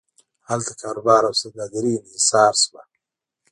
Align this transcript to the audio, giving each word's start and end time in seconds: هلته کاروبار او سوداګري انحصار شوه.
هلته 0.49 0.73
کاروبار 0.81 1.21
او 1.27 1.33
سوداګري 1.41 1.93
انحصار 1.99 2.53
شوه. 2.63 2.81